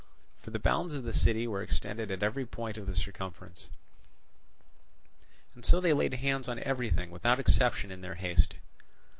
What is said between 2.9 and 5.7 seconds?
circumference; and